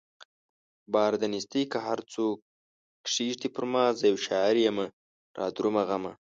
بار 0.93 1.11
د 1.21 1.23
نيستۍ 1.33 1.63
که 1.71 1.77
هر 1.87 1.99
څو 2.13 2.25
کښېږدې 3.05 3.49
پرما 3.55 3.85
زه 3.99 4.03
يو 4.11 4.17
شاعر 4.27 4.55
يمه 4.67 4.85
رادرومه 5.37 5.83
غمه 5.89 6.13